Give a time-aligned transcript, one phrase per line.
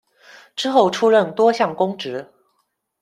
[0.55, 2.27] 之后出任多项公职。